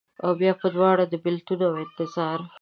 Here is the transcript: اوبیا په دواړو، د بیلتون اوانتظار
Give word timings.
اوبیا 0.27 0.53
په 0.61 0.67
دواړو، 0.75 1.03
د 1.09 1.13
بیلتون 1.23 1.59
اوانتظار 1.67 2.39